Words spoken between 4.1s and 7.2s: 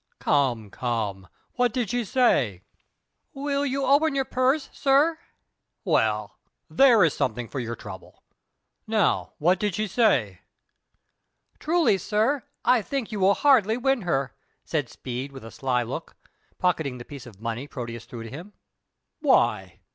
your purse, sir...." "Well, there is